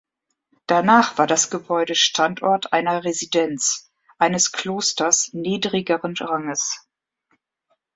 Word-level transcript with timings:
Danach 0.65 1.19
war 1.19 1.27
das 1.27 1.51
Gebäude 1.51 1.93
Standort 1.93 2.73
einer 2.73 3.03
Residenz, 3.03 3.91
eines 4.17 4.51
Klosters 4.51 5.29
niedrigeren 5.31 6.15
Ranges. 6.17 6.87